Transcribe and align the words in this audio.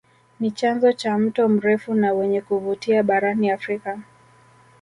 Ni 0.39 0.51
chanzo 0.51 0.93
cha 0.93 1.17
mto 1.17 1.49
mrefu 1.49 1.93
na 1.93 2.13
wenye 2.13 2.41
kuvutia 2.41 3.03
barani 3.03 3.51
Afrika 3.51 3.99